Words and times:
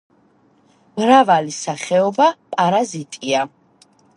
მრავალი 1.01 1.53
სახეობა 1.57 2.31
პარაზიტია. 2.57 3.45